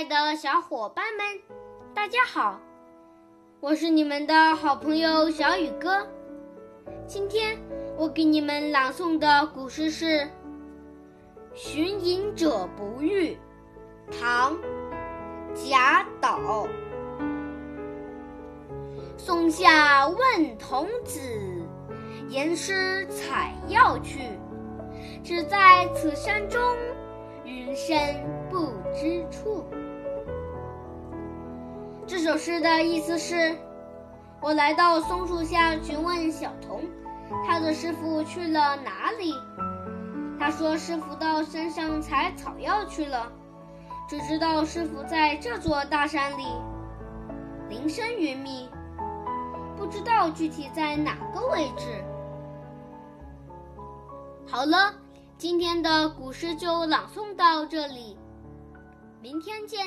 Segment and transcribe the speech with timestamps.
[0.00, 1.26] 亲爱的小伙伴们，
[1.94, 2.58] 大家好！
[3.60, 6.08] 我是你们的好朋友小雨哥。
[7.06, 7.58] 今天
[7.98, 10.06] 我给你们朗诵的古诗是
[11.52, 13.36] 《寻隐者不遇》，
[14.18, 14.56] 唐·
[15.52, 16.66] 贾岛。
[19.18, 21.20] 松下问童子，
[22.30, 24.20] 言师采药去。
[25.22, 26.58] 只在此山中，
[27.44, 27.98] 云深
[32.10, 33.56] 这首诗的意思是：
[34.40, 36.82] 我来到松树下询问小童，
[37.46, 39.32] 他的师傅去了哪里？
[40.36, 43.30] 他说师傅到山上采草药去了。
[44.08, 46.46] 只知道师傅在这座大山里，
[47.68, 48.68] 林深云密，
[49.76, 52.04] 不知道具体在哪个位置。
[54.48, 54.92] 好了。
[55.38, 58.18] 今天的古诗就朗诵到这里，
[59.22, 59.86] 明天见。